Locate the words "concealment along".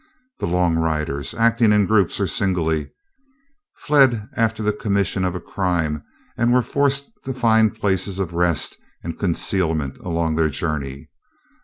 9.19-10.37